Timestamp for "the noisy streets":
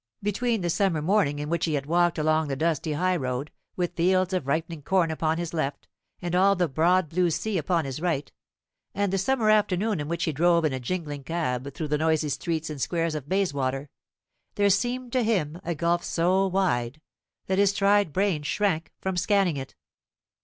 11.89-12.71